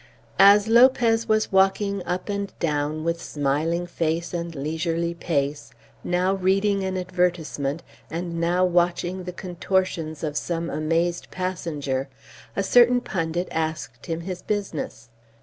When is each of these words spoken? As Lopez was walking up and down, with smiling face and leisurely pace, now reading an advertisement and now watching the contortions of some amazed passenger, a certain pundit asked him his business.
As 0.39 0.67
Lopez 0.67 1.29
was 1.29 1.51
walking 1.51 2.03
up 2.07 2.27
and 2.27 2.51
down, 2.57 3.03
with 3.03 3.21
smiling 3.21 3.85
face 3.85 4.33
and 4.33 4.55
leisurely 4.55 5.13
pace, 5.13 5.69
now 6.03 6.33
reading 6.33 6.83
an 6.83 6.97
advertisement 6.97 7.83
and 8.09 8.41
now 8.41 8.65
watching 8.65 9.25
the 9.25 9.31
contortions 9.31 10.23
of 10.23 10.35
some 10.35 10.71
amazed 10.71 11.29
passenger, 11.29 12.09
a 12.55 12.63
certain 12.63 12.99
pundit 12.99 13.47
asked 13.51 14.07
him 14.07 14.21
his 14.21 14.41
business. 14.41 15.09